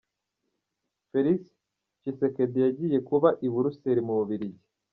[1.09, 1.39] Felix
[1.99, 4.63] Tshisekedi yagiye kuba i Buruseli mu Bubiligi.